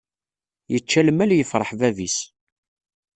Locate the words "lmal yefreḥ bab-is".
1.07-2.17